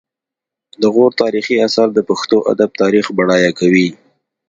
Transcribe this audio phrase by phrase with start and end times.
[0.81, 3.89] د غور تاریخي اثار د پښتو ادب تاریخ بډایه کوي